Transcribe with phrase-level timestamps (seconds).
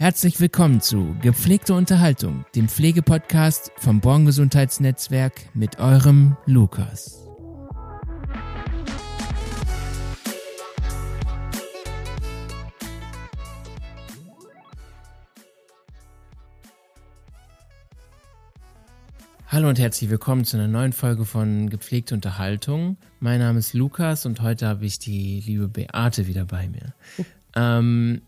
[0.00, 7.26] Herzlich willkommen zu Gepflegte Unterhaltung, dem Pflegepodcast vom Born Gesundheitsnetzwerk mit eurem Lukas.
[19.48, 22.98] Hallo und herzlich willkommen zu einer neuen Folge von Gepflegte Unterhaltung.
[23.18, 26.94] Mein Name ist Lukas und heute habe ich die liebe Beate wieder bei mir.
[27.56, 28.20] Ähm,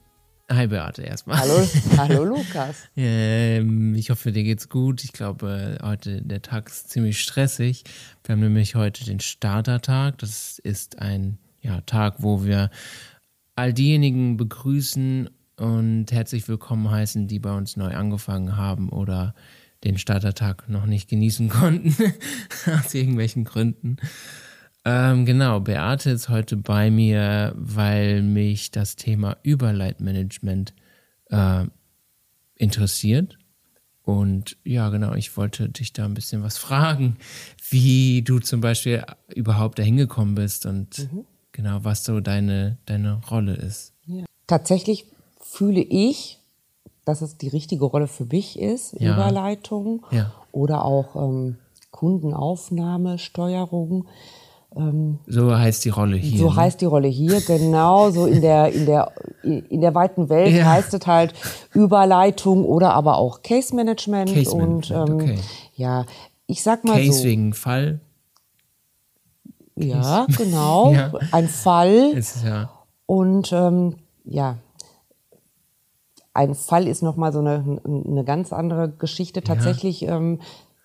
[0.53, 1.39] hi Beate erstmal.
[1.39, 2.77] Hallo, hallo Lukas.
[2.97, 5.05] ähm, ich hoffe, dir geht's gut.
[5.05, 7.85] Ich glaube, heute der Tag ist ziemlich stressig.
[8.25, 10.19] Wir haben nämlich heute den Startertag.
[10.19, 12.71] Das ist ein ja, Tag, wo wir
[13.55, 19.35] all diejenigen begrüßen und herzlich willkommen heißen, die bei uns neu angefangen haben oder
[19.85, 21.95] den Startertag noch nicht genießen konnten,
[22.67, 23.99] aus irgendwelchen Gründen.
[24.85, 30.75] Ähm, genau, Beate ist heute bei mir, weil mich das Thema Überleitmanagement
[31.27, 31.67] äh,
[32.57, 33.37] interessiert.
[34.03, 37.17] Und ja, genau, ich wollte dich da ein bisschen was fragen,
[37.69, 41.27] wie du zum Beispiel überhaupt dahin gekommen bist und mhm.
[41.53, 43.93] genau, was so deine, deine Rolle ist.
[44.07, 44.25] Ja.
[44.47, 45.05] Tatsächlich
[45.41, 46.39] fühle ich,
[47.05, 49.15] dass es die richtige Rolle für mich ist, ja.
[49.15, 50.33] Überleitung ja.
[50.53, 51.59] oder auch ähm,
[51.91, 54.09] Kundenaufnahme, Steuerung.
[54.77, 56.39] Ähm, so heißt die Rolle hier.
[56.39, 56.57] So ne?
[56.57, 58.11] heißt die Rolle hier, genau.
[58.11, 59.13] So in der, in der,
[59.43, 60.65] in der weiten Welt ja.
[60.65, 61.35] heißt es halt
[61.75, 64.33] Überleitung oder aber auch Case Management.
[64.33, 65.39] Case und ähm, okay.
[65.75, 66.07] ja,
[66.47, 67.25] ich sag mal Case so.
[67.25, 68.01] wegen Fall.
[69.77, 70.93] Ja, genau.
[70.95, 71.13] ja.
[71.33, 72.13] Ein Fall.
[72.15, 72.71] Ist, ja.
[73.07, 74.59] Und ähm, ja,
[76.33, 79.43] ein Fall ist nochmal so eine, eine ganz andere Geschichte.
[79.43, 80.17] Tatsächlich ja.
[80.17, 80.41] ähm,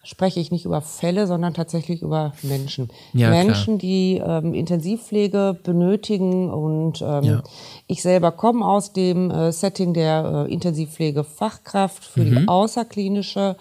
[0.05, 2.89] spreche ich nicht über Fälle, sondern tatsächlich über Menschen.
[3.13, 3.89] Ja, Menschen, klar.
[3.89, 6.51] die ähm, Intensivpflege benötigen.
[6.51, 7.43] Und ähm, ja.
[7.87, 12.35] ich selber komme aus dem äh, Setting der äh, Intensivpflegefachkraft für mhm.
[12.35, 13.57] die außerklinische.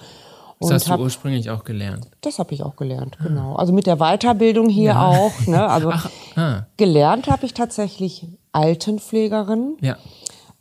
[0.61, 2.09] Das hast hab, du ursprünglich auch gelernt.
[2.21, 3.25] Das habe ich auch gelernt, ah.
[3.25, 3.57] genau.
[3.57, 5.09] Also mit der Weiterbildung hier ja.
[5.09, 5.47] auch.
[5.47, 5.67] Ne?
[5.69, 6.67] Also Ach, ah.
[6.77, 9.77] gelernt habe ich tatsächlich Altenpflegerin.
[9.81, 9.97] Ja.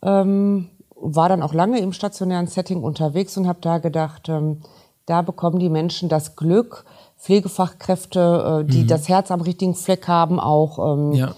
[0.02, 4.62] Ähm, war dann auch lange im stationären Setting unterwegs und habe da gedacht, ähm,
[5.06, 6.84] da bekommen die Menschen das Glück,
[7.18, 8.88] Pflegefachkräfte, äh, die mhm.
[8.88, 11.34] das Herz am richtigen Fleck haben, auch ähm, ja.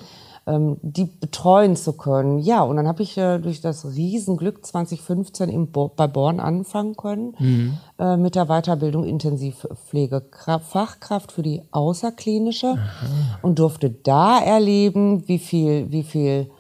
[0.47, 2.39] ähm, die betreuen zu können.
[2.39, 6.97] Ja, und dann habe ich äh, durch das Riesenglück 2015 im Bo bei Born anfangen
[6.97, 7.77] können mhm.
[7.99, 13.39] äh, mit der Weiterbildung Intensivpflegefachkraft für die außerklinische Aha.
[13.43, 16.51] und durfte da erleben, wie viel, wie viel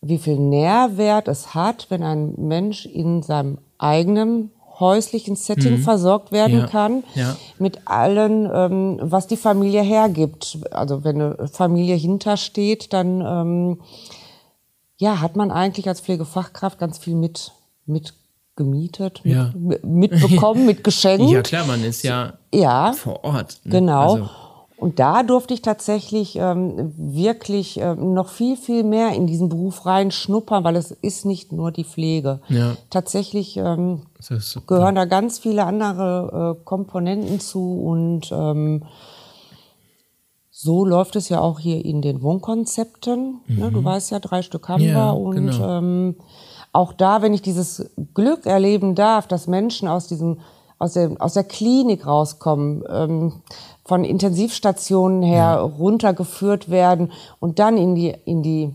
[0.00, 5.82] wie viel Nährwert es hat, wenn ein Mensch in seinem eigenen häuslichen Setting mhm.
[5.82, 6.66] versorgt werden ja.
[6.66, 7.36] kann, ja.
[7.58, 10.58] mit allen, ähm, was die Familie hergibt.
[10.70, 13.80] Also wenn eine Familie hintersteht, dann ähm,
[14.96, 17.52] ja, hat man eigentlich als Pflegefachkraft ganz viel mit,
[17.86, 18.14] mit
[18.56, 19.52] gemietet, ja.
[19.56, 21.30] mit, mitbekommen, mit geschenkt.
[21.30, 23.60] Ja klar, man ist ja, ja vor Ort.
[23.64, 23.72] Ne?
[23.72, 24.14] Genau.
[24.14, 24.30] Also
[24.78, 29.86] und da durfte ich tatsächlich ähm, wirklich ähm, noch viel, viel mehr in diesen Beruf
[29.86, 32.40] reinschnuppern, weil es ist nicht nur die Pflege.
[32.48, 32.76] Ja.
[32.88, 34.02] Tatsächlich ähm,
[34.68, 38.84] gehören da ganz viele andere äh, Komponenten zu und ähm,
[40.60, 43.40] so läuft es ja auch hier in den Wohnkonzepten.
[43.46, 43.58] Mhm.
[43.58, 43.72] Ne?
[43.72, 43.84] Du mhm.
[43.84, 45.78] weißt ja, drei Stück haben ja, wir und genau.
[45.78, 46.14] ähm,
[46.72, 50.38] auch da, wenn ich dieses Glück erleben darf, dass Menschen aus diesem
[50.78, 53.32] aus der, aus der Klinik rauskommen, ähm,
[53.84, 55.60] von Intensivstationen her ja.
[55.60, 58.74] runtergeführt werden und dann in die, in die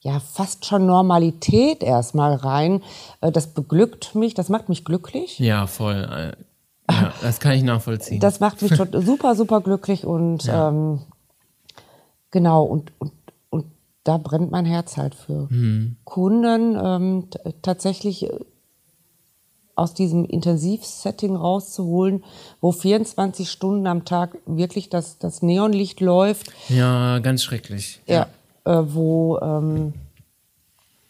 [0.00, 2.82] ja, fast schon Normalität erstmal rein.
[3.20, 5.38] Äh, das beglückt mich, das macht mich glücklich.
[5.40, 6.08] Ja, voll.
[6.10, 8.20] Äh, ja, das kann ich nachvollziehen.
[8.20, 10.68] Das macht mich super, super glücklich und ja.
[10.68, 11.00] ähm,
[12.30, 13.12] genau, und, und,
[13.50, 13.66] und
[14.04, 15.48] da brennt mein Herz halt für.
[15.50, 15.96] Mhm.
[16.04, 17.24] Kunden ähm,
[17.62, 18.38] tatsächlich äh,
[19.76, 22.24] aus diesem Intensivsetting rauszuholen,
[22.60, 26.50] wo 24 Stunden am Tag wirklich das, das Neonlicht läuft.
[26.68, 28.00] Ja, ganz schrecklich.
[28.06, 28.26] Ja,
[28.64, 29.92] äh, wo ähm,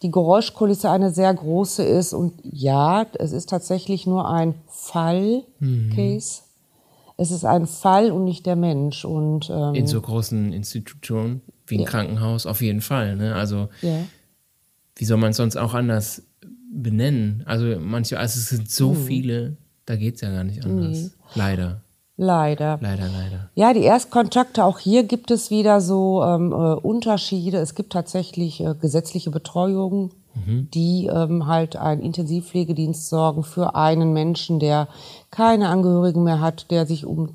[0.03, 2.13] die Geräuschkulisse eine sehr große ist.
[2.13, 5.47] Und ja, es ist tatsächlich nur ein Fall-Case.
[5.61, 6.47] Mhm.
[7.19, 9.05] Es ist ein Fall und nicht der Mensch.
[9.05, 11.87] Und, ähm, In so großen Institutionen wie ein ja.
[11.89, 13.17] Krankenhaus auf jeden Fall.
[13.17, 13.35] Ne?
[13.35, 14.01] Also ja.
[14.97, 16.23] wie soll man es sonst auch anders
[16.73, 17.43] benennen.
[17.47, 19.07] Also manche, also es sind so mhm.
[19.07, 20.97] viele, da geht es ja gar nicht anders.
[20.99, 21.11] Nee.
[21.35, 21.81] Leider.
[22.17, 22.79] Leider.
[22.81, 23.51] Leider, leider.
[23.55, 27.59] Ja, die Erstkontakte, auch hier gibt es wieder so ähm, äh, Unterschiede.
[27.59, 30.69] Es gibt tatsächlich äh, gesetzliche Betreuungen, mhm.
[30.73, 34.89] die ähm, halt einen Intensivpflegedienst sorgen für einen Menschen, der
[35.31, 37.35] keine Angehörigen mehr hat, der sich um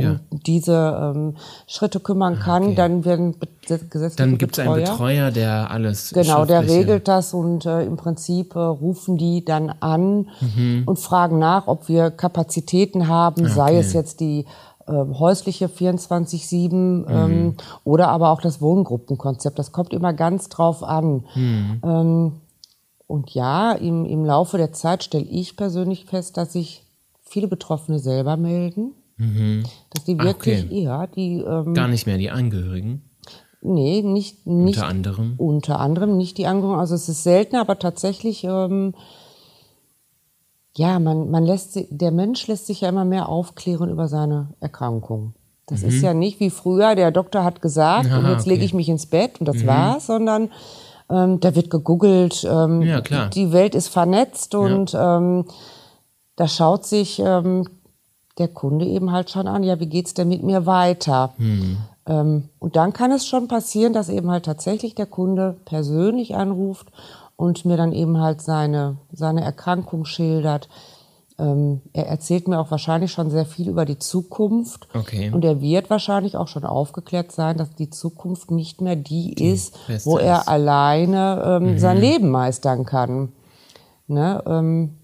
[0.00, 0.20] ja.
[0.30, 2.64] um diese ähm, Schritte kümmern kann.
[2.64, 2.74] Okay.
[2.74, 7.66] Dann werden gesetzliche Dann gibt es einen Betreuer, der alles Genau, der regelt das und
[7.66, 10.84] äh, im Prinzip äh, rufen die dann an mhm.
[10.86, 13.52] und fragen nach, ob wir Kapazitäten haben, okay.
[13.54, 14.46] sei es jetzt die
[14.86, 17.06] äh, häusliche 24-7 mhm.
[17.08, 17.54] ähm,
[17.84, 19.58] oder aber auch das Wohngruppenkonzept.
[19.58, 21.24] Das kommt immer ganz drauf an.
[21.34, 21.80] Mhm.
[21.82, 22.32] Ähm,
[23.08, 26.84] und ja, im, im Laufe der Zeit stelle ich persönlich fest, dass sich
[27.22, 28.92] viele Betroffene selber melden.
[29.16, 29.64] Mhm.
[29.90, 30.82] Dass die wirklich, okay.
[30.82, 31.38] ja, die.
[31.40, 33.02] Ähm, Gar nicht mehr die Angehörigen.
[33.62, 34.76] Nee, nicht, nicht.
[34.76, 35.34] Unter anderem.
[35.38, 36.80] Unter anderem nicht die Angehörigen.
[36.80, 38.94] Also es ist selten, aber tatsächlich, ähm,
[40.76, 45.34] ja, man, man lässt, der Mensch lässt sich ja immer mehr aufklären über seine Erkrankung.
[45.66, 45.88] Das mhm.
[45.88, 48.50] ist ja nicht wie früher, der Doktor hat gesagt, Aha, und jetzt okay.
[48.50, 49.66] lege ich mich ins Bett und das mhm.
[49.66, 50.50] war's, sondern
[51.10, 53.30] ähm, da wird gegoogelt, ähm, ja, klar.
[53.30, 55.16] die Welt ist vernetzt und ja.
[55.16, 55.46] ähm,
[56.36, 57.66] da schaut sich ähm,
[58.38, 61.32] der Kunde eben halt schon an, ja, wie geht's denn mit mir weiter?
[61.38, 61.78] Mhm.
[62.06, 66.88] Ähm, und dann kann es schon passieren, dass eben halt tatsächlich der Kunde persönlich anruft
[67.36, 70.68] und mir dann eben halt seine, seine Erkrankung schildert.
[71.38, 74.88] Ähm, er erzählt mir auch wahrscheinlich schon sehr viel über die Zukunft.
[74.94, 75.30] Okay.
[75.30, 79.48] Und er wird wahrscheinlich auch schon aufgeklärt sein, dass die Zukunft nicht mehr die, die
[79.48, 80.48] ist, wo er ist.
[80.48, 81.78] alleine ähm, mhm.
[81.78, 83.32] sein Leben meistern kann.
[84.06, 84.42] Ne?
[84.46, 84.94] Ähm,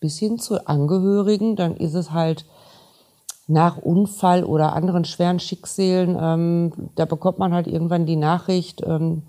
[0.00, 2.44] bis hin zu Angehörigen, dann ist es halt
[3.48, 9.22] nach Unfall oder anderen schweren Schicksalen, ähm, da bekommt man halt irgendwann die Nachricht, ähm,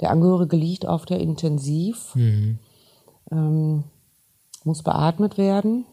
[0.00, 2.58] der Angehörige liegt auf der Intensiv, mhm.
[3.30, 3.84] ähm,
[4.64, 5.84] muss beatmet werden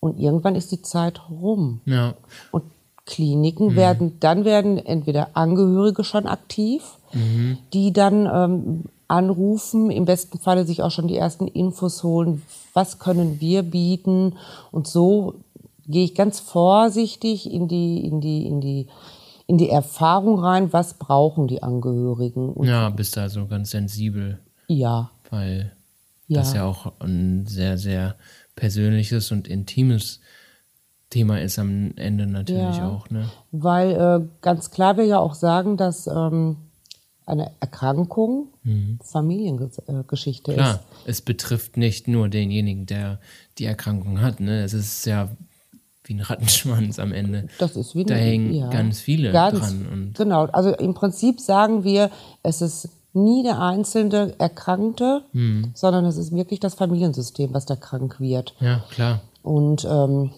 [0.00, 1.80] und irgendwann ist die Zeit rum.
[1.86, 2.14] Ja.
[2.50, 2.64] Und
[3.06, 3.76] Kliniken mhm.
[3.76, 7.58] werden, dann werden entweder Angehörige schon aktiv, mhm.
[7.72, 12.42] die dann ähm, anrufen, im besten Falle sich auch schon die ersten Infos holen,
[12.72, 14.36] was können wir bieten
[14.70, 15.34] und so
[15.86, 18.88] gehe ich ganz vorsichtig in die, in die, in die,
[19.46, 22.52] in die Erfahrung rein, was brauchen die Angehörigen.
[22.52, 24.38] Und ja, bist da so ganz sensibel.
[24.68, 25.10] Ja.
[25.30, 25.72] Weil
[26.28, 26.40] ja.
[26.40, 28.16] das ja auch ein sehr, sehr
[28.54, 30.20] persönliches und intimes
[31.10, 33.10] Thema ist am Ende natürlich ja, auch.
[33.10, 33.28] Ne?
[33.50, 36.56] Weil äh, ganz klar wir ja auch sagen, dass ähm,
[37.26, 38.98] eine Erkrankung mhm.
[39.02, 41.08] Familiengeschichte Klar, ist.
[41.08, 43.20] es betrifft nicht nur denjenigen, der
[43.58, 44.40] die Erkrankung hat.
[44.40, 44.62] Ne?
[44.62, 45.28] Es ist ja
[46.04, 47.48] wie ein Rattenschwanz am Ende.
[47.58, 48.68] Das ist wie Da hängen ja.
[48.68, 49.86] ganz viele ganz, dran.
[49.90, 52.10] Und genau, also im Prinzip sagen wir,
[52.42, 55.70] es ist nie der einzelne Erkrankte, mhm.
[55.74, 58.54] sondern es ist wirklich das Familiensystem, was da krank wird.
[58.58, 59.20] Ja, klar.
[59.42, 60.30] Und ähm,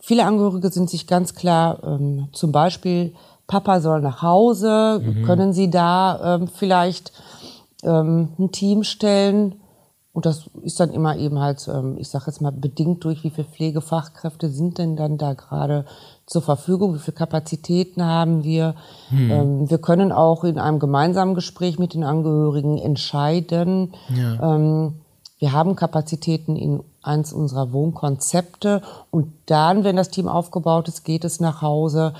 [0.00, 3.14] viele Angehörige sind sich ganz klar, ähm, zum Beispiel
[3.46, 5.24] Papa soll nach Hause, mhm.
[5.24, 7.12] können Sie da ähm, vielleicht
[7.82, 9.56] ähm, ein Team stellen?
[10.14, 13.30] Und das ist dann immer eben halt, ähm, ich sage jetzt mal, bedingt durch, wie
[13.30, 15.86] viele Pflegefachkräfte sind denn dann da gerade
[16.24, 18.76] zur Verfügung, wie viele Kapazitäten haben wir.
[19.10, 19.30] Mhm.
[19.30, 23.92] Ähm, wir können auch in einem gemeinsamen Gespräch mit den Angehörigen entscheiden.
[24.08, 24.54] Ja.
[24.54, 25.00] Ähm,
[25.40, 31.24] wir haben Kapazitäten in eins unserer Wohnkonzepte und dann, wenn das Team aufgebaut ist, geht
[31.24, 32.14] es nach Hause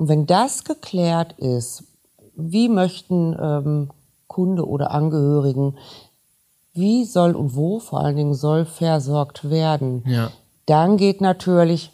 [0.00, 1.84] und wenn das geklärt ist,
[2.34, 3.90] wie möchten ähm,
[4.28, 5.76] Kunde oder Angehörigen,
[6.72, 10.30] wie soll und wo vor allen Dingen soll versorgt werden, ja.
[10.64, 11.90] dann geht natürlich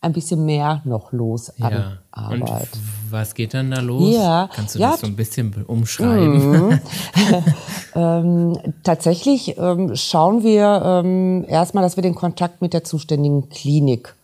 [0.00, 1.98] ein bisschen mehr noch los an ja.
[2.10, 2.40] Arbeit.
[2.40, 2.68] Und
[3.10, 4.12] was geht dann da los?
[4.12, 4.50] Ja.
[4.52, 4.90] Kannst du ja.
[4.90, 6.70] das so ein bisschen umschreiben?
[6.70, 6.80] Mhm.
[7.94, 14.16] ähm, tatsächlich ähm, schauen wir ähm, erstmal, dass wir den Kontakt mit der zuständigen Klinik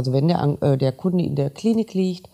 [0.00, 2.28] also wenn der, äh, der Kunde in der Klinik liegt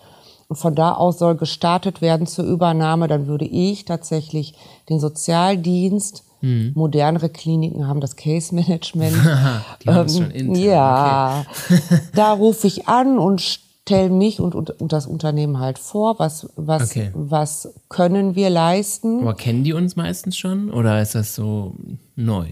[0.49, 4.54] und von da aus soll gestartet werden zur Übernahme, dann würde ich tatsächlich
[4.88, 6.73] den Sozialdienst hm.
[6.75, 9.16] Modernere Kliniken haben das Case Management.
[9.82, 10.54] Die haben ähm.
[10.54, 11.80] Ja, okay.
[12.14, 16.49] da rufe ich an und stelle mich und, und, und, das Unternehmen halt vor, was,
[16.56, 17.11] was, okay.
[17.14, 19.23] was können wir leisten.
[19.23, 21.75] Aber kennen die uns meistens schon oder ist das so
[22.16, 22.46] neu?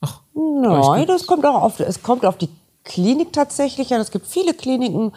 [0.00, 2.48] Ach, Nein, das kommt auch auf, es kommt auf die
[2.90, 3.90] Klinik tatsächlich.
[3.90, 5.12] Ja, es gibt viele Kliniken,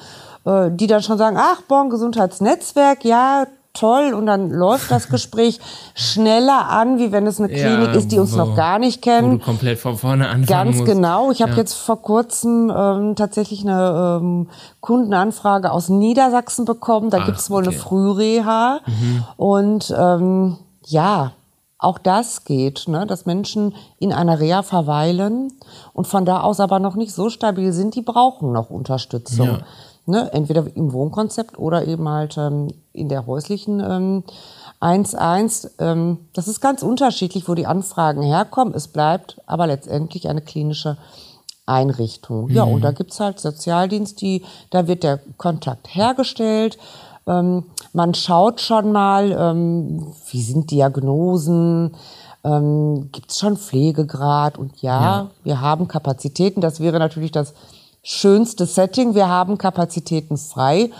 [0.46, 4.14] äh, die dann schon sagen, ach, Born Gesundheitsnetzwerk, ja, toll.
[4.14, 5.60] Und dann läuft das Gespräch
[5.96, 9.02] schneller an, wie wenn es eine Klinik ja, ist, die uns wo, noch gar nicht
[9.02, 9.34] kennen.
[9.34, 10.92] Wo du komplett von vorne anfangen Ganz musst.
[10.92, 11.32] genau.
[11.32, 11.58] Ich habe ja.
[11.58, 14.50] jetzt vor kurzem ähm, tatsächlich eine ähm,
[14.80, 17.10] Kundenanfrage aus Niedersachsen bekommen.
[17.10, 17.70] Da gibt es wohl okay.
[17.70, 18.82] eine Frühreha.
[18.86, 19.24] Mhm.
[19.38, 21.32] Und ähm, ja,
[21.84, 23.06] auch das geht, ne?
[23.06, 25.54] dass Menschen in einer Reha verweilen
[25.94, 29.48] und von da aus aber noch nicht so stabil sind, die brauchen noch Unterstützung.
[29.48, 29.60] Ja.
[30.06, 30.34] Ne?
[30.34, 34.24] Entweder im Wohnkonzept oder eben halt ähm, in der häuslichen ähm,
[34.82, 35.72] 1.1.
[35.80, 38.74] Ähm, das ist ganz unterschiedlich, wo die Anfragen herkommen.
[38.74, 40.98] Es bleibt aber letztendlich eine klinische
[41.66, 42.48] Einrichtung.
[42.48, 42.56] Mhm.
[42.56, 46.78] Ja, und da gibt's halt Sozialdienst, die, da wird der Kontakt hergestellt.
[47.28, 51.96] Ähm, man schaut schon mal, ähm, wie sind Diagnosen,
[52.44, 56.62] ähm, gibt es schon Pflegegrad und ja, ja, wir haben Kapazitäten.
[56.62, 57.54] Das wäre natürlich das
[58.04, 59.16] schönste Setting.
[59.16, 60.92] Wir haben Kapazitäten frei.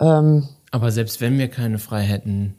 [0.00, 2.54] Ähm, Aber selbst wenn wir keine frei hätten,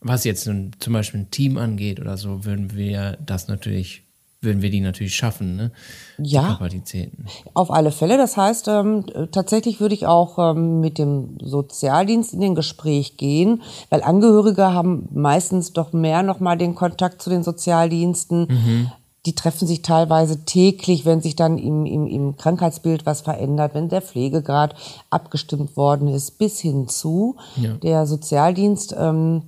[0.00, 4.03] was jetzt zum Beispiel ein Team angeht oder so, würden wir das natürlich
[4.44, 5.70] würden wir die natürlich schaffen, ne?
[6.18, 6.42] Ja.
[6.42, 7.26] Kapazitäten.
[7.54, 8.16] Auf alle Fälle.
[8.16, 13.62] Das heißt, ähm, tatsächlich würde ich auch ähm, mit dem Sozialdienst in den Gespräch gehen,
[13.90, 18.46] weil Angehörige haben meistens doch mehr nochmal den Kontakt zu den Sozialdiensten.
[18.48, 18.92] Mhm.
[19.26, 23.88] Die treffen sich teilweise täglich, wenn sich dann im, im, im Krankheitsbild was verändert, wenn
[23.88, 24.74] der Pflegegrad
[25.08, 27.72] abgestimmt worden ist, bis hin zu ja.
[27.82, 28.94] der Sozialdienst.
[28.98, 29.42] Ähm,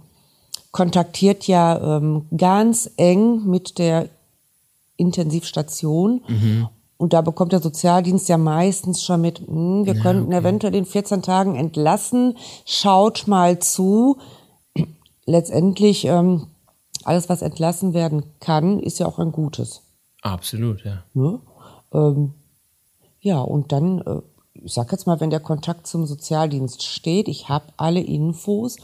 [0.76, 4.10] kontaktiert ja ähm, ganz eng mit der
[4.96, 6.22] Intensivstation.
[6.26, 6.68] Mhm.
[6.98, 10.38] Und da bekommt der Sozialdienst ja meistens schon mit, hm, wir ja, könnten okay.
[10.38, 14.16] eventuell in 14 Tagen entlassen, schaut mal zu.
[15.26, 16.46] Letztendlich, ähm,
[17.04, 19.82] alles, was entlassen werden kann, ist ja auch ein Gutes.
[20.22, 21.04] Absolut, ja.
[21.14, 21.38] Ne?
[21.92, 22.34] Ähm,
[23.20, 24.20] ja, und dann, äh,
[24.54, 28.76] ich sag jetzt mal, wenn der Kontakt zum Sozialdienst steht, ich habe alle Infos,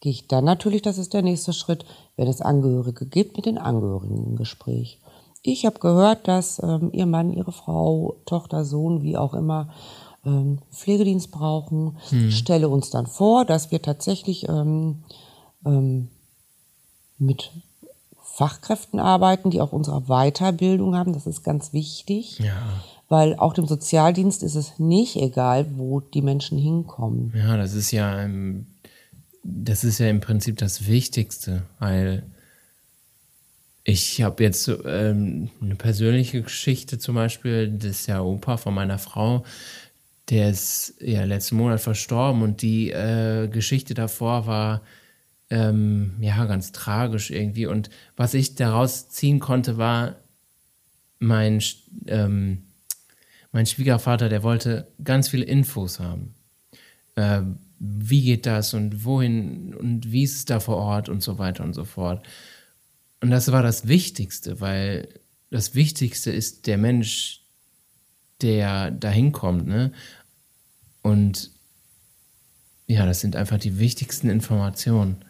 [0.00, 1.84] gehe ich dann natürlich, das ist der nächste Schritt,
[2.16, 5.00] wenn es Angehörige gibt, mit den Angehörigen im Gespräch.
[5.42, 9.68] Ich habe gehört, dass ähm, ihr Mann, ihre Frau, Tochter, Sohn, wie auch immer,
[10.24, 11.96] ähm, Pflegedienst brauchen.
[12.10, 12.30] Hm.
[12.30, 15.02] Stelle uns dann vor, dass wir tatsächlich ähm,
[15.66, 16.08] ähm,
[17.18, 17.50] mit
[18.22, 21.12] Fachkräften arbeiten, die auch unsere Weiterbildung haben.
[21.12, 22.38] Das ist ganz wichtig.
[22.38, 22.62] Ja.
[23.08, 27.32] Weil auch dem Sozialdienst ist es nicht egal, wo die Menschen hinkommen.
[27.36, 28.26] Ja, das ist ja,
[29.42, 32.22] das ist ja im Prinzip das Wichtigste, weil
[33.84, 38.98] ich habe jetzt ähm, eine persönliche Geschichte zum Beispiel, das ist ja Opa von meiner
[38.98, 39.44] Frau,
[40.30, 44.82] der ist ja letzten Monat verstorben und die äh, Geschichte davor war
[45.50, 47.66] ähm, ja ganz tragisch irgendwie.
[47.66, 50.16] Und was ich daraus ziehen konnte, war
[51.18, 51.62] mein,
[52.06, 52.62] ähm,
[53.50, 56.34] mein Schwiegervater, der wollte ganz viele Infos haben.
[57.16, 57.42] Äh,
[57.78, 61.64] wie geht das und wohin und wie ist es da vor Ort und so weiter
[61.64, 62.24] und so fort.
[63.22, 65.08] Und das war das Wichtigste, weil
[65.50, 67.40] das Wichtigste ist der Mensch,
[68.40, 69.92] der da hinkommt, ne?
[71.02, 71.52] Und
[72.88, 75.24] ja, das sind einfach die wichtigsten Informationen.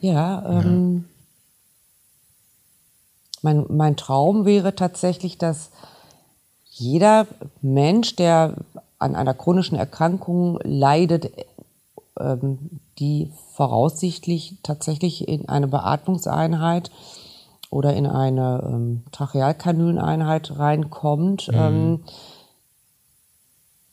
[0.00, 1.10] Ja, ähm, ja.
[3.42, 5.70] Mein, mein Traum wäre tatsächlich, dass
[6.64, 7.26] jeder
[7.60, 8.54] Mensch, der
[8.98, 11.30] an einer chronischen Erkrankung leidet,
[12.20, 16.90] ähm, die voraussichtlich tatsächlich in eine Beatmungseinheit
[17.70, 21.54] oder in eine ähm, Trachealkanüleneinheit reinkommt, mhm.
[21.54, 22.00] ähm,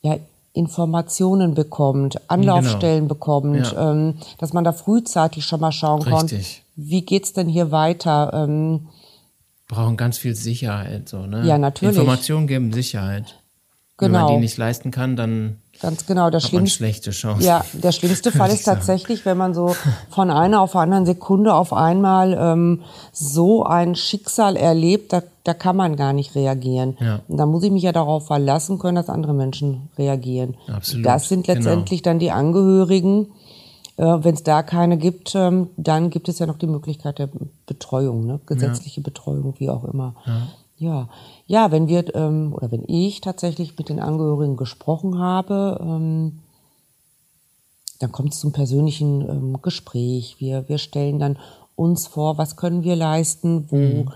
[0.02, 0.18] ja,
[0.54, 3.14] Informationen bekommt, Anlaufstellen genau.
[3.14, 3.92] bekommt, ja.
[3.92, 6.28] ähm, dass man da frühzeitig schon mal schauen kann,
[6.76, 8.32] wie geht's denn hier weiter?
[8.34, 8.88] Ähm,
[9.68, 11.46] Brauchen ganz viel Sicherheit, so, ne?
[11.46, 11.98] Ja, natürlich.
[11.98, 13.40] Informationen geben Sicherheit.
[13.98, 14.06] Genau.
[14.06, 14.40] Wenn man die genau.
[14.40, 16.30] nicht leisten kann, dann Ganz genau.
[16.30, 16.80] Der schlimmste.
[17.44, 19.76] Ja, der schlimmste Fall ist tatsächlich, wenn man so
[20.10, 22.82] von einer auf anderen Sekunde auf einmal ähm,
[23.12, 26.98] so ein Schicksal erlebt, da, da kann man gar nicht reagieren.
[27.00, 27.22] Ja.
[27.28, 30.56] Und da muss ich mich ja darauf verlassen können, dass andere Menschen reagieren.
[30.68, 31.06] Absolut.
[31.06, 31.58] Das sind genau.
[31.58, 32.14] letztendlich genau.
[32.14, 33.28] dann die Angehörigen.
[33.98, 37.30] Äh, wenn es da keine gibt, ähm, dann gibt es ja noch die Möglichkeit der
[37.66, 38.40] Betreuung, ne?
[38.46, 39.04] gesetzliche ja.
[39.04, 40.16] Betreuung, wie auch immer.
[40.26, 40.48] Ja.
[40.78, 41.10] Ja,
[41.48, 46.40] ja, wenn wir ähm, oder wenn ich tatsächlich mit den Angehörigen gesprochen habe, ähm,
[48.00, 50.36] dann kommt es zum persönlichen ähm, Gespräch.
[50.40, 51.40] Wir, wir stellen dann
[51.76, 54.12] uns vor, was können wir leisten, wo, mhm.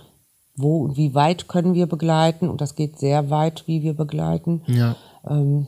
[0.55, 2.47] wo und wie weit können wir begleiten.
[2.47, 4.61] Und das geht sehr weit, wie wir begleiten.
[4.67, 4.95] Ja.
[5.27, 5.65] Ähm,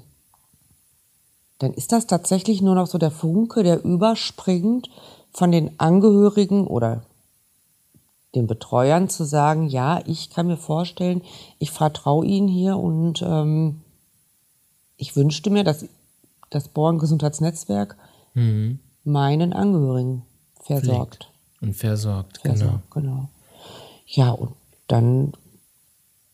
[1.58, 4.90] dann ist das tatsächlich nur noch so der Funke, der überspringt
[5.32, 7.04] von den Angehörigen oder
[8.36, 11.22] den Betreuern zu sagen, ja, ich kann mir vorstellen,
[11.60, 13.82] ich vertraue Ihnen hier und ähm,
[14.98, 15.86] ich wünschte mir, dass
[16.50, 17.96] das Born Gesundheitsnetzwerk
[18.34, 18.80] mhm.
[19.04, 20.24] meinen Angehörigen
[20.60, 21.25] versorgt.
[21.25, 23.10] Pflegt und versorgt, versorgt genau.
[23.10, 23.30] genau.
[24.06, 24.52] Ja, und
[24.88, 25.34] dann,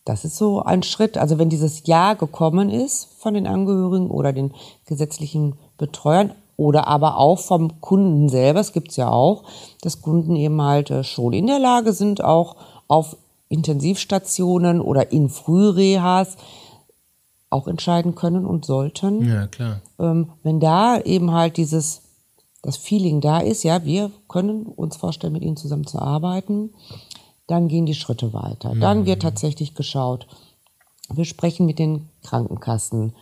[0.06, 1.18] das ist so ein Schritt.
[1.18, 4.54] Also wenn dieses Ja gekommen ist von den Angehörigen oder den
[4.86, 8.60] gesetzlichen Betreuern, oder aber auch vom Kunden selber.
[8.60, 9.44] Es gibt es ja auch,
[9.82, 12.58] dass Kunden eben halt äh, schon in der Lage sind, auch
[12.90, 13.16] auf
[13.48, 16.36] Intensivstationen oder in Frührehas
[17.50, 19.26] auch entscheiden können und sollten.
[19.28, 19.80] Ja, klar.
[20.00, 22.02] Ähm, wenn da eben halt dieses,
[22.62, 26.72] das Feeling da ist, ja, wir können uns vorstellen, mit ihnen zusammen zu arbeiten,
[27.48, 28.76] dann gehen die Schritte weiter.
[28.76, 28.82] Mhm.
[28.82, 30.28] Dann wird tatsächlich geschaut.
[31.12, 33.14] Wir sprechen mit den Krankenkassen.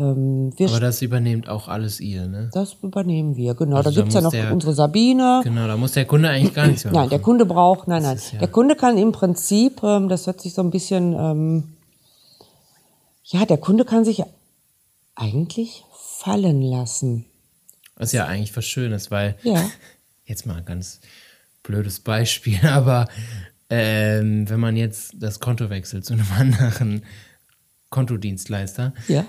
[0.00, 2.50] Ähm, Aber das übernehmt auch alles ihr, ne?
[2.52, 3.76] Das übernehmen wir, genau.
[3.76, 5.40] Also da gibt es ja noch der, unsere Sabine.
[5.42, 7.02] Genau, da muss der Kunde eigentlich gar nichts mehr machen.
[7.02, 8.20] Nein, der Kunde braucht, nein, nein.
[8.32, 11.74] Ja der Kunde kann im Prinzip, ähm, das hört sich so ein bisschen, ähm,
[13.24, 14.22] ja, der Kunde kann sich
[15.16, 17.24] eigentlich fallen lassen.
[17.96, 19.68] Was ja eigentlich was Schönes, weil, ja.
[20.26, 21.00] jetzt mal ein ganz
[21.64, 23.08] blödes Beispiel, aber
[23.68, 27.02] ähm, wenn man jetzt das Konto wechselt zu einem anderen
[27.90, 29.24] Kontodienstleister, ja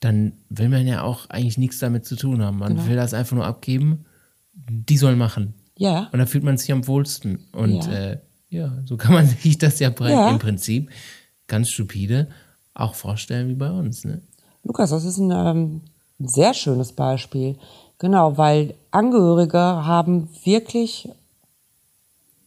[0.00, 2.58] dann will man ja auch eigentlich nichts damit zu tun haben.
[2.58, 2.88] Man genau.
[2.88, 4.04] will das einfach nur abgeben.
[4.52, 5.54] Die sollen machen.
[5.78, 6.08] Ja.
[6.12, 7.46] Und dann fühlt man sich am wohlsten.
[7.52, 8.18] Und ja, äh,
[8.50, 10.90] ja so kann man sich das ja, ja, im Prinzip
[11.46, 12.28] ganz stupide
[12.74, 14.04] auch vorstellen wie bei uns.
[14.04, 14.20] Ne?
[14.64, 15.80] Lukas, das ist ein ähm,
[16.18, 17.56] sehr schönes Beispiel.
[17.98, 21.08] Genau, weil Angehörige haben wirklich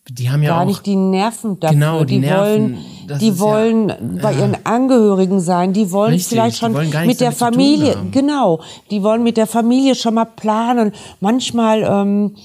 [0.09, 1.73] die haben ja gar auch nicht die Nerven dafür.
[1.73, 5.73] Genau, die, die Nerven, wollen, die wollen ja, bei ihren Angehörigen sein.
[5.73, 6.73] Die wollen richtig, vielleicht schon
[7.05, 10.91] mit der Familie, genau, die wollen mit der Familie schon mal planen.
[11.19, 12.35] Manchmal ähm,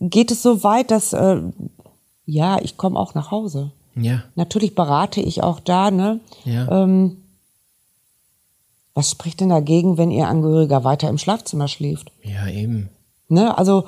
[0.00, 1.40] geht es so weit, dass äh,
[2.26, 3.72] ja, ich komme auch nach Hause.
[3.96, 4.22] Ja.
[4.34, 5.90] Natürlich berate ich auch da.
[5.90, 6.20] Ne?
[6.44, 6.84] Ja.
[6.84, 7.16] Ähm,
[8.94, 12.12] was spricht denn dagegen, wenn ihr Angehöriger weiter im Schlafzimmer schläft?
[12.22, 12.88] Ja, eben.
[13.28, 13.56] Ne?
[13.56, 13.84] Also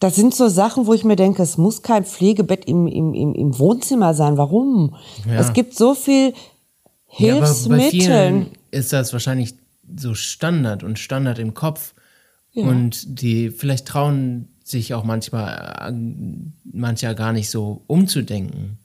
[0.00, 3.34] das sind so Sachen, wo ich mir denke, es muss kein Pflegebett im, im, im,
[3.34, 4.36] im Wohnzimmer sein.
[4.36, 4.94] Warum?
[5.26, 5.34] Ja.
[5.34, 6.34] Es gibt so viel
[7.06, 8.38] Hilfsmittel.
[8.40, 9.54] Ja, ist das wahrscheinlich
[9.96, 11.94] so Standard und Standard im Kopf.
[12.52, 12.66] Ja.
[12.66, 15.92] Und die vielleicht trauen sich auch manchmal
[16.64, 18.78] mancher gar nicht so umzudenken.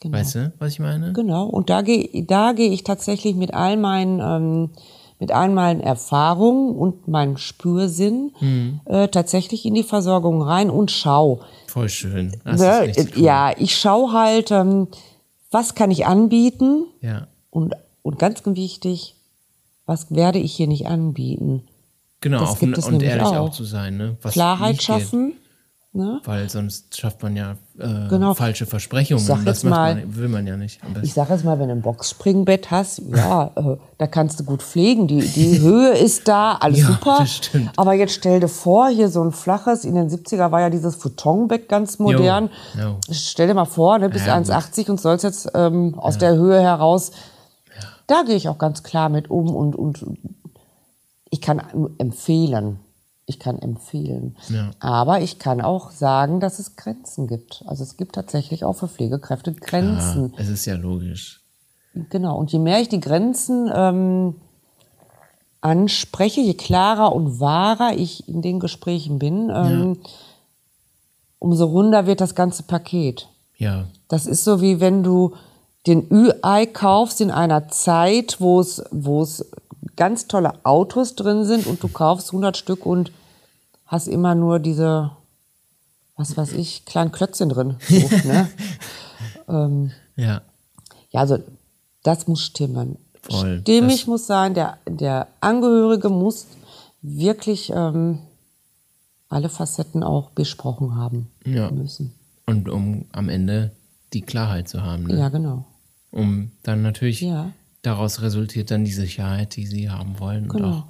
[0.00, 0.18] Genau.
[0.18, 1.12] Weißt du, was ich meine?
[1.12, 1.46] Genau.
[1.46, 4.70] Und da gehe da geh ich tatsächlich mit all meinen ähm,
[5.18, 8.80] mit all meinen Erfahrungen und meinem Spürsinn mhm.
[8.84, 11.40] äh, tatsächlich in die Versorgung rein und schau.
[11.66, 12.36] Voll schön.
[12.44, 12.92] Ne?
[12.96, 13.22] Cool.
[13.22, 14.88] Ja, ich schau halt, ähm,
[15.50, 16.86] was kann ich anbieten?
[17.00, 17.28] Ja.
[17.50, 19.14] Und, und ganz wichtig,
[19.86, 21.62] was werde ich hier nicht anbieten?
[22.20, 23.36] Genau, es und ehrlich auch.
[23.36, 23.50] auch.
[23.50, 23.96] zu sein.
[23.96, 24.16] Ne?
[24.22, 25.32] Was Klarheit schaffen.
[25.32, 25.45] Geht.
[25.96, 26.20] Ne?
[26.24, 28.34] Weil sonst schafft man ja äh, genau.
[28.34, 29.26] falsche Versprechungen.
[29.46, 30.78] das mal, man, will man ja nicht.
[31.02, 34.62] Ich sage jetzt mal, wenn du ein Boxspringbett hast, ja, äh, da kannst du gut
[34.62, 35.08] pflegen.
[35.08, 37.16] Die, die Höhe ist da, alles ja, super.
[37.20, 37.70] Das stimmt.
[37.76, 40.96] Aber jetzt stell dir vor, hier so ein flaches, in den 70er war ja dieses
[40.96, 42.50] Futonbett ganz modern.
[42.74, 42.96] Jo, jo.
[43.10, 46.20] Stell dir mal vor, ne, bis ja, 1,80 und sollst jetzt ähm, aus ja.
[46.20, 47.12] der Höhe heraus.
[48.06, 50.04] Da gehe ich auch ganz klar mit um und, und
[51.30, 51.62] ich kann
[51.98, 52.80] empfehlen
[53.26, 54.36] ich kann empfehlen.
[54.48, 54.70] Ja.
[54.78, 57.64] Aber ich kann auch sagen, dass es Grenzen gibt.
[57.66, 60.32] Also es gibt tatsächlich auch für Pflegekräfte Grenzen.
[60.32, 61.40] Klar, es ist ja logisch.
[62.10, 62.36] Genau.
[62.36, 64.36] Und je mehr ich die Grenzen ähm,
[65.60, 70.10] anspreche, je klarer und wahrer ich in den Gesprächen bin, ähm, ja.
[71.40, 73.28] umso runder wird das ganze Paket.
[73.56, 73.86] Ja.
[74.08, 75.34] Das ist so wie wenn du
[75.88, 79.44] den Ü-Ei kaufst in einer Zeit, wo es, wo es
[79.96, 83.12] ganz tolle Autos drin sind und du kaufst 100 Stück und
[83.86, 85.12] hast immer nur diese,
[86.16, 87.76] was weiß ich, kleinen Klötzchen drin.
[87.88, 88.48] So, ne?
[89.48, 90.42] ähm, ja.
[91.10, 91.38] Ja, also
[92.02, 92.98] das muss stimmen.
[93.22, 93.60] Voll.
[93.60, 96.46] Stimmig das muss sein, der, der Angehörige muss
[97.00, 98.20] wirklich ähm,
[99.28, 101.70] alle Facetten auch besprochen haben ja.
[101.70, 102.14] müssen.
[102.46, 103.72] Und um am Ende
[104.12, 105.04] die Klarheit zu haben.
[105.04, 105.18] Ne?
[105.18, 105.64] Ja, genau.
[106.10, 107.52] Um dann natürlich ja
[107.86, 110.66] daraus resultiert dann die Sicherheit, die sie haben wollen genau.
[110.66, 110.84] und auch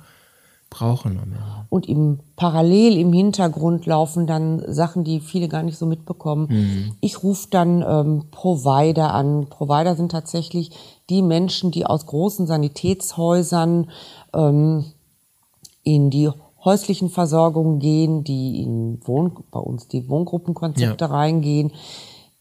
[0.69, 1.21] brauchen.
[1.69, 6.49] Und im parallel im Hintergrund laufen dann Sachen, die viele gar nicht so mitbekommen.
[6.51, 6.93] Mhm.
[7.01, 9.47] Ich rufe dann ähm, Provider an.
[9.49, 10.71] Provider sind tatsächlich
[11.09, 13.91] die Menschen, die aus großen Sanitätshäusern
[14.35, 14.87] ähm,
[15.85, 16.31] in die
[16.65, 21.11] häuslichen Versorgungen gehen, die in Wohn bei uns die Wohngruppenkonzepte ja.
[21.11, 21.71] reingehen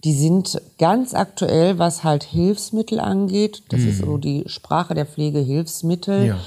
[0.06, 3.64] die sind ganz aktuell, was halt Hilfsmittel angeht.
[3.70, 3.90] Das mhm.
[3.90, 6.28] ist so die Sprache der Pflegehilfsmittel.
[6.28, 6.38] Ja.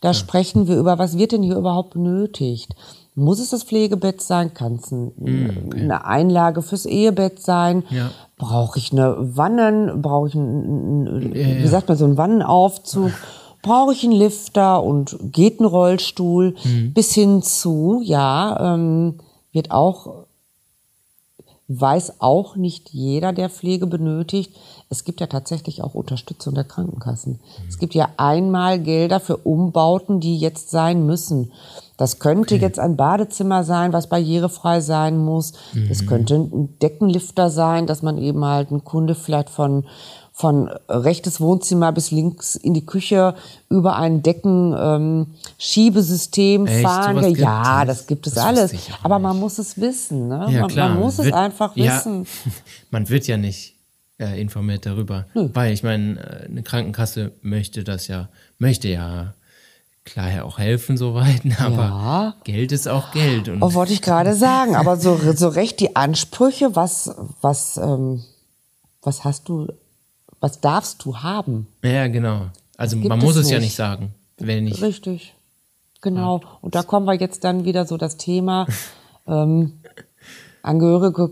[0.00, 0.14] Da ja.
[0.14, 2.76] sprechen wir über, was wird denn hier überhaupt benötigt?
[3.16, 4.54] Muss es das Pflegebett sein?
[4.54, 5.80] Kann es ein, mhm, okay.
[5.80, 7.82] eine Einlage fürs Ehebett sein?
[7.90, 8.12] Ja.
[8.36, 10.00] Brauche ich eine Wannen?
[10.00, 13.10] Brauche ich einen, wie sagt man, so einen Wannenaufzug?
[13.62, 16.54] Brauche ich einen Lifter und geht ein Rollstuhl?
[16.62, 16.92] Mhm.
[16.92, 19.14] Bis hin zu, ja, ähm,
[19.50, 20.27] wird auch
[21.68, 24.56] weiß auch nicht jeder, der Pflege benötigt.
[24.88, 27.34] Es gibt ja tatsächlich auch Unterstützung der Krankenkassen.
[27.34, 27.68] Mhm.
[27.68, 31.52] Es gibt ja einmal Gelder für Umbauten, die jetzt sein müssen.
[31.98, 32.64] Das könnte okay.
[32.64, 35.52] jetzt ein Badezimmer sein, was barrierefrei sein muss.
[35.90, 36.06] Es mhm.
[36.06, 39.84] könnte ein Deckenlifter sein, dass man eben halt einen Kunde vielleicht von
[40.38, 43.34] von rechtes Wohnzimmer bis links in die Küche
[43.68, 47.34] über ein Deckenschiebesystem ähm, fahren.
[47.34, 48.72] Ja, das gibt es das alles.
[49.02, 50.28] Aber man muss es wissen.
[50.28, 50.46] Ne?
[50.50, 52.24] Ja, man, man, muss Wird, es einfach wissen.
[52.92, 53.74] man wird ja nicht
[54.20, 55.26] äh, informiert darüber.
[55.32, 55.50] Hm.
[55.54, 59.34] Weil ich meine, äh, eine Krankenkasse möchte das ja, möchte ja
[60.04, 62.36] klar auch helfen soweit, aber ja.
[62.44, 63.48] Geld ist auch Geld.
[63.48, 68.22] Und oh, wollte ich gerade sagen, aber so, so recht die Ansprüche, was, was, ähm,
[69.02, 69.66] was hast du,
[70.40, 71.66] was darfst du haben?
[71.82, 72.46] Ja, genau.
[72.76, 74.82] Also man muss es, es ja nicht sagen, wenn nicht.
[74.82, 75.34] Richtig.
[76.00, 76.40] Genau.
[76.60, 78.66] Und da kommen wir jetzt dann wieder so das Thema,
[79.26, 79.80] ähm,
[80.62, 81.30] Angehörige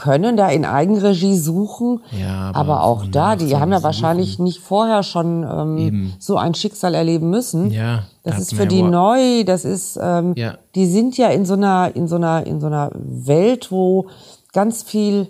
[0.00, 4.44] können da in Eigenregie suchen, ja, aber, aber auch da, die haben ja wahrscheinlich suchen.
[4.44, 7.70] nicht vorher schon ähm, so ein Schicksal erleben müssen.
[7.70, 10.54] Ja, das ist für die neu, das ist, ähm, ja.
[10.74, 14.06] die sind ja in so einer, in so einer, in so einer Welt, wo
[14.52, 15.28] ganz viel,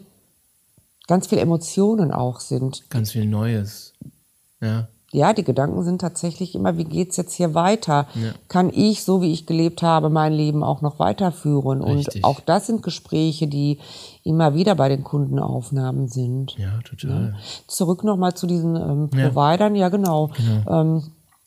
[1.10, 2.88] ganz viel Emotionen auch sind.
[2.88, 3.92] Ganz viel Neues.
[4.62, 8.06] Ja ja, die Gedanken sind tatsächlich immer, wie geht's jetzt hier weiter?
[8.14, 8.32] Ja.
[8.48, 11.82] Kann ich, so wie ich gelebt habe, mein Leben auch noch weiterführen?
[11.82, 12.22] Richtig.
[12.22, 13.78] Und auch das sind Gespräche, die
[14.22, 16.56] immer wieder bei den Kundenaufnahmen sind.
[16.58, 17.34] Ja, total.
[17.34, 17.38] Ja.
[17.66, 20.30] Zurück nochmal zu diesen ähm, Providern, ja, ja genau.
[20.36, 20.80] genau.
[20.80, 21.02] Ähm,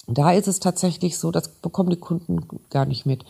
[0.08, 3.24] da ist es tatsächlich so, das bekommen die Kunden gar nicht mit.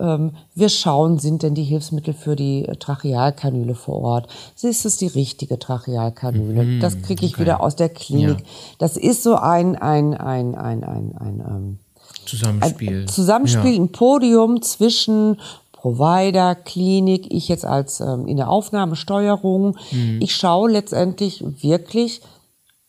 [0.00, 4.28] Ähm, wir schauen, sind denn die Hilfsmittel für die Trachealkanüle vor Ort?
[4.60, 6.64] Ist es die richtige Trachealkanüle?
[6.64, 7.42] Mhm, das kriege ich okay.
[7.42, 8.40] wieder aus der Klinik.
[8.40, 8.46] Ja.
[8.78, 11.78] Das ist so ein, ein, ein, ein, ein, ein, ähm,
[12.26, 13.02] Zusammenspiel.
[13.02, 13.82] Ein Zusammenspiel, ja.
[13.82, 15.38] ein Podium zwischen
[15.72, 19.76] Provider, Klinik, ich jetzt als ähm, in der Aufnahmesteuerung.
[19.92, 20.18] Mhm.
[20.22, 22.22] Ich schaue letztendlich wirklich,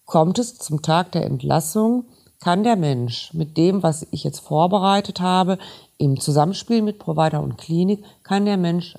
[0.06, 2.06] kommt es zum Tag der Entlassung
[2.46, 5.58] kann der Mensch mit dem, was ich jetzt vorbereitet habe,
[5.98, 8.96] im Zusammenspiel mit Provider und Klinik, kann der Mensch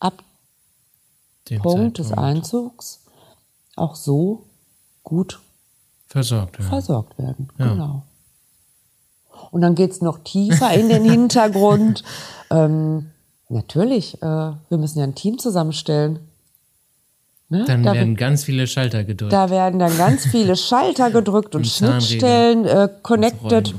[0.00, 0.22] ab
[1.48, 1.98] dem Punkt Zeitpunkt.
[1.98, 3.00] des Einzugs
[3.74, 4.44] auch so
[5.02, 5.40] gut
[6.08, 6.68] versorgt werden.
[6.68, 7.48] Versorgt werden.
[7.58, 7.72] Ja.
[7.72, 8.02] Genau.
[9.50, 12.04] Und dann geht es noch tiefer in den Hintergrund.
[12.50, 13.12] Ähm,
[13.48, 16.18] natürlich, äh, wir müssen ja ein Team zusammenstellen.
[17.50, 17.64] Ne?
[17.66, 19.32] Dann da werden ganz viele Schalter gedrückt.
[19.32, 23.74] Da werden dann ganz viele Schalter gedrückt und, und Schnittstellen äh, connected.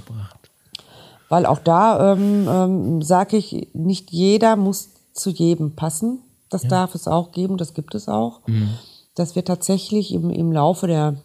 [1.30, 6.20] Weil auch da ähm, ähm, sage ich, nicht jeder muss zu jedem passen.
[6.50, 6.70] Das ja.
[6.70, 8.42] darf es auch geben, das gibt es auch.
[8.46, 8.72] Mhm.
[9.16, 11.16] Dass wir tatsächlich im, im Laufe der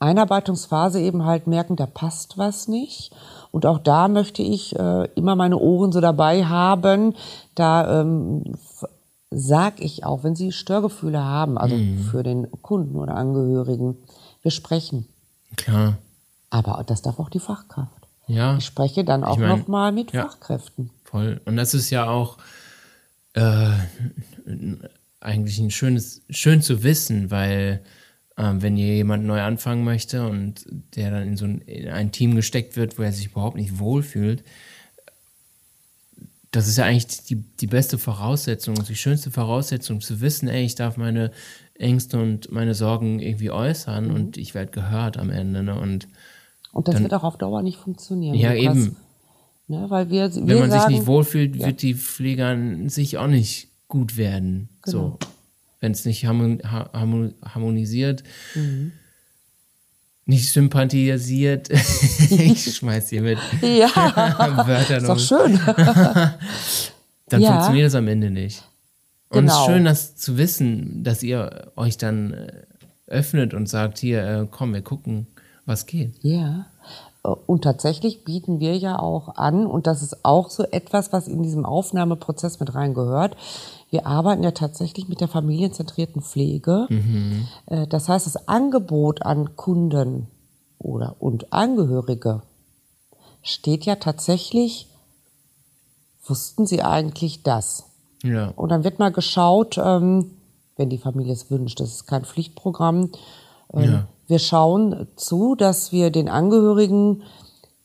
[0.00, 3.12] Einarbeitungsphase eben halt merken, da passt was nicht.
[3.52, 7.14] Und auch da möchte ich äh, immer meine Ohren so dabei haben,
[7.54, 8.42] da ähm,
[9.30, 11.98] sag ich auch, wenn Sie Störgefühle haben, also mhm.
[12.04, 13.96] für den Kunden oder Angehörigen,
[14.42, 15.06] wir sprechen.
[15.56, 15.98] Klar.
[16.50, 18.08] Aber das darf auch die Fachkraft.
[18.26, 18.56] Ja.
[18.56, 20.90] Ich spreche dann auch ich mein, nochmal mit ja, Fachkräften.
[21.04, 21.40] Voll.
[21.44, 22.38] Und das ist ja auch
[23.34, 23.70] äh,
[25.20, 27.82] eigentlich ein schönes, schön zu wissen, weil
[28.36, 32.12] äh, wenn hier jemand neu anfangen möchte und der dann in so ein, in ein
[32.12, 34.44] Team gesteckt wird, wo er sich überhaupt nicht wohlfühlt,
[36.50, 40.74] das ist ja eigentlich die, die beste Voraussetzung, die schönste Voraussetzung, zu wissen, ey, ich
[40.74, 41.30] darf meine
[41.74, 44.14] Ängste und meine Sorgen irgendwie äußern mhm.
[44.14, 45.62] und ich werde gehört am Ende.
[45.62, 45.78] Ne?
[45.78, 46.08] Und,
[46.72, 48.34] und das dann, wird auch auf Dauer nicht funktionieren.
[48.34, 48.76] Ja, Lukas.
[48.76, 48.96] eben.
[49.70, 51.66] Ne, weil wir, wir Wenn man sagen, sich nicht wohlfühlt, ja.
[51.66, 52.56] wird die Pfleger
[52.86, 54.70] sich auch nicht gut werden.
[54.82, 54.96] Genau.
[54.96, 55.18] So.
[55.80, 58.22] Wenn es nicht harmonisiert.
[58.54, 58.92] Mhm
[60.28, 61.70] nicht sympathisiert.
[62.30, 63.88] ich schmeiß hier mit ja,
[64.66, 65.58] Wörtern ist doch schön.
[67.28, 67.52] dann ja.
[67.52, 68.62] funktioniert es am Ende nicht.
[69.30, 69.46] Und genau.
[69.46, 69.76] es ist genau.
[69.76, 72.52] schön, das zu wissen, dass ihr euch dann äh,
[73.06, 75.26] öffnet und sagt, hier, äh, komm, wir gucken,
[75.64, 76.12] was geht.
[76.22, 76.66] Ja.
[77.22, 81.42] Und tatsächlich bieten wir ja auch an, und das ist auch so etwas, was in
[81.42, 83.36] diesem Aufnahmeprozess mit reingehört.
[83.90, 86.86] Wir arbeiten ja tatsächlich mit der familienzentrierten Pflege.
[86.90, 87.48] Mhm.
[87.66, 90.28] Äh, das heißt, das Angebot an Kunden
[90.78, 92.42] oder und Angehörige
[93.42, 94.88] steht ja tatsächlich,
[96.24, 97.84] wussten sie eigentlich das?
[98.22, 98.52] Ja.
[98.56, 100.32] Und dann wird mal geschaut, ähm,
[100.76, 103.10] wenn die Familie es wünscht, das ist kein Pflichtprogramm.
[103.72, 104.08] Ähm, ja.
[104.26, 107.22] Wir schauen zu, dass wir den Angehörigen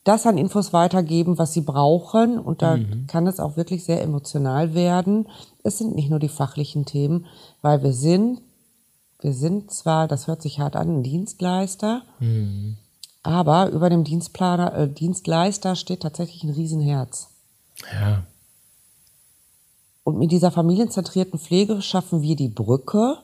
[0.04, 2.38] das an Infos weitergeben, was sie brauchen.
[2.38, 3.06] Und da mhm.
[3.06, 5.28] kann es auch wirklich sehr emotional werden.
[5.62, 7.26] Es sind nicht nur die fachlichen Themen,
[7.62, 8.40] weil wir sind,
[9.20, 12.76] wir sind zwar, das hört sich hart an, ein Dienstleister, mhm.
[13.22, 17.30] aber über dem Dienstplaner, äh, Dienstleister steht tatsächlich ein Riesenherz.
[17.92, 18.24] Ja.
[20.04, 23.16] Und mit dieser familienzentrierten Pflege schaffen wir die Brücke.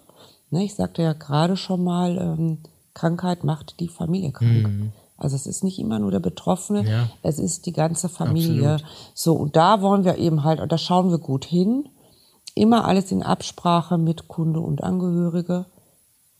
[0.48, 2.58] Ne, ich sagte ja gerade schon mal, ähm,
[2.94, 4.66] Krankheit macht die Familie krank.
[4.66, 4.92] Mhm.
[5.20, 7.08] Also es ist nicht immer nur der Betroffene, ja.
[7.22, 8.74] es ist die ganze Familie.
[8.74, 8.92] Absolut.
[9.14, 11.88] So, und da wollen wir eben halt, und da schauen wir gut hin.
[12.54, 15.66] Immer alles in Absprache mit Kunde und Angehörige.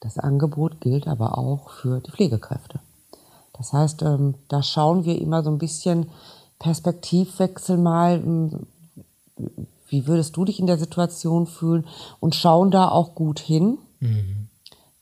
[0.01, 2.81] Das Angebot gilt aber auch für die Pflegekräfte.
[3.53, 6.07] Das heißt, ähm, da schauen wir immer so ein bisschen
[6.59, 8.67] Perspektivwechsel mal, ähm,
[9.89, 11.87] wie würdest du dich in der Situation fühlen
[12.19, 13.79] und schauen da auch gut hin.
[14.01, 14.49] Mhm.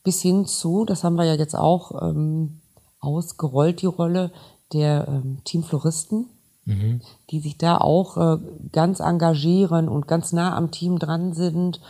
[0.03, 2.61] bis hin zu, das haben wir ja jetzt auch ähm,
[3.01, 4.33] ausgerollt, die Rolle
[4.73, 6.27] der ähm, Teamfloristen,
[6.65, 7.01] mhm.
[7.31, 8.39] die sich da auch äh,
[8.73, 11.81] ganz engagieren und ganz nah am Team dran sind.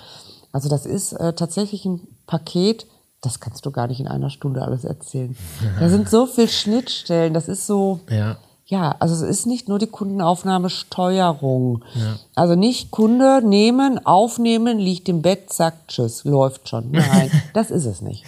[0.53, 2.87] Also das ist äh, tatsächlich ein Paket,
[3.21, 5.37] das kannst du gar nicht in einer Stunde alles erzählen.
[5.81, 8.01] da sind so viele Schnittstellen, das ist so.
[8.11, 8.39] Ja.
[8.71, 11.87] Ja, also es ist nicht nur die Kundenaufnahmesteuerung.
[11.95, 12.17] Ja.
[12.35, 16.91] Also nicht Kunde nehmen, aufnehmen, liegt im Bett, sagt tschüss, läuft schon.
[16.91, 18.25] Nein, das ist es nicht.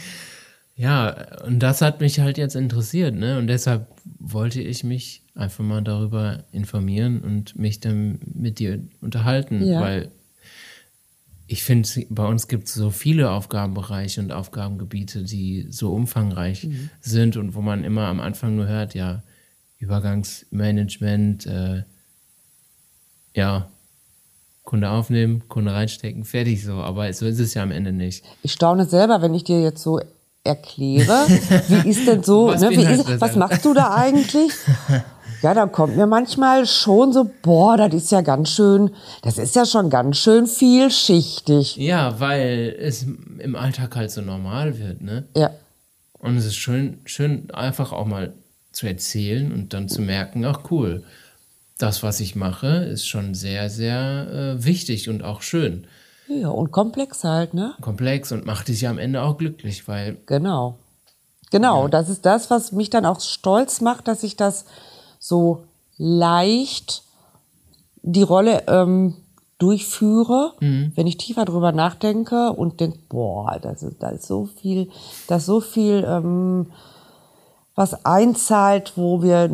[0.80, 1.14] Ja,
[1.44, 3.38] und das hat mich halt jetzt interessiert, ne?
[3.38, 3.86] Und deshalb
[4.18, 9.78] wollte ich mich einfach mal darüber informieren und mich dann mit dir unterhalten, ja.
[9.78, 10.10] weil
[11.46, 16.88] ich finde, bei uns gibt es so viele Aufgabenbereiche und Aufgabengebiete, die so umfangreich mhm.
[17.00, 19.22] sind und wo man immer am Anfang nur hört, ja,
[19.80, 21.82] Übergangsmanagement, äh,
[23.34, 23.68] ja,
[24.62, 26.76] Kunde aufnehmen, Kunde reinstecken, fertig so.
[26.76, 28.24] Aber so ist es ja am Ende nicht.
[28.42, 30.00] Ich staune selber, wenn ich dir jetzt so
[30.44, 31.26] erkläre,
[31.68, 34.52] wie ist denn so, was, ne, ist, was machst du da eigentlich?
[35.42, 38.90] Ja, dann kommt mir manchmal schon so, boah, das ist ja ganz schön,
[39.22, 41.76] das ist ja schon ganz schön vielschichtig.
[41.76, 43.06] Ja, weil es
[43.38, 45.24] im Alltag halt so normal wird, ne?
[45.34, 45.50] Ja.
[46.18, 48.34] Und es ist schön, schön einfach auch mal
[48.72, 51.04] zu erzählen und dann zu merken, ach cool,
[51.78, 55.86] das, was ich mache, ist schon sehr, sehr äh, wichtig und auch schön.
[56.30, 57.74] Ja, und komplex halt, ne?
[57.80, 60.16] Komplex und macht dich ja am Ende auch glücklich, weil.
[60.26, 60.76] Genau.
[61.50, 61.88] Genau, ja.
[61.88, 64.64] das ist das, was mich dann auch stolz macht, dass ich das
[65.18, 65.64] so
[65.96, 67.02] leicht
[68.02, 69.16] die Rolle ähm,
[69.58, 70.92] durchführe, mhm.
[70.94, 74.88] wenn ich tiefer drüber nachdenke und denke, boah, das ist, da ist so viel,
[75.26, 76.66] da ist so viel, ähm,
[77.74, 79.50] was einzahlt, wo wir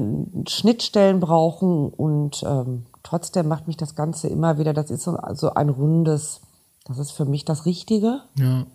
[0.49, 5.55] Schnittstellen brauchen und ähm, trotzdem macht mich das Ganze immer wieder, das ist so also
[5.55, 6.41] ein rundes
[6.87, 8.23] das ist für mich das Richtige.
[8.39, 8.67] Ja.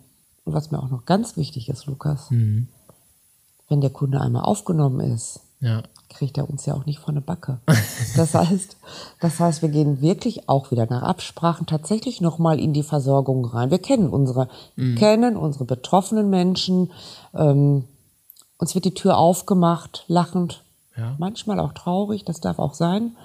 [0.44, 2.68] Und was mir auch noch ganz wichtig ist, Lukas, mhm.
[3.68, 5.82] wenn der Kunde einmal aufgenommen ist, ja.
[6.08, 7.60] kriegt er uns ja auch nicht von der Backe.
[8.16, 8.76] Das heißt,
[9.20, 13.70] das heißt, wir gehen wirklich auch wieder nach Absprachen tatsächlich nochmal in die Versorgung rein.
[13.70, 14.96] Wir kennen unsere, mhm.
[14.96, 16.90] kennen unsere betroffenen Menschen.
[17.32, 17.84] Ähm,
[18.58, 20.62] uns wird die Tür aufgemacht, lachend,
[20.96, 21.14] ja.
[21.18, 23.16] manchmal auch traurig, das darf auch sein.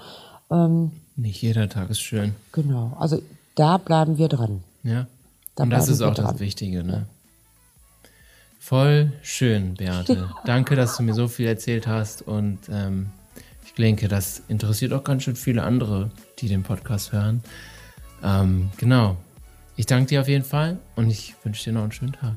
[0.50, 2.36] Ähm, nicht jeder Tag ist schön.
[2.54, 3.20] Genau, also
[3.56, 4.64] da bleiben wir dran.
[4.88, 5.08] Ja.
[5.56, 6.32] Da und das ist auch dran.
[6.32, 7.08] das Wichtige, ne?
[8.60, 10.30] Voll schön, Beate.
[10.46, 13.08] Danke, dass du mir so viel erzählt hast und ähm,
[13.66, 17.44] ich denke, das interessiert auch ganz schön viele andere, die den Podcast hören.
[18.24, 19.18] Ähm, genau.
[19.76, 22.36] Ich danke dir auf jeden Fall und ich wünsche dir noch einen schönen Tag.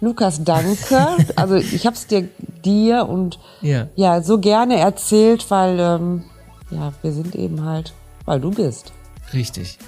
[0.00, 1.06] Lukas, danke.
[1.36, 2.28] Also ich habe es dir,
[2.64, 3.88] dir und ja.
[3.96, 4.22] ja.
[4.22, 6.24] so gerne erzählt, weil ähm,
[6.70, 7.92] ja, wir sind eben halt,
[8.24, 8.92] weil du bist.
[9.32, 9.78] Richtig.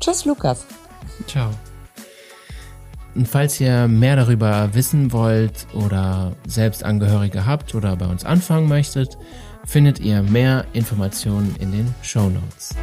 [0.00, 0.66] Tschüss, Lukas.
[1.26, 1.50] Ciao.
[3.14, 8.68] Und falls ihr mehr darüber wissen wollt oder selbst Angehörige habt oder bei uns anfangen
[8.68, 9.18] möchtet,
[9.66, 12.74] findet ihr mehr Informationen in den Show Notes.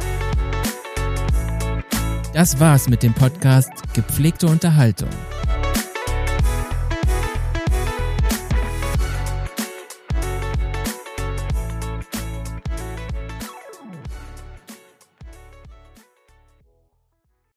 [2.32, 5.08] Das war's mit dem Podcast Gepflegte Unterhaltung.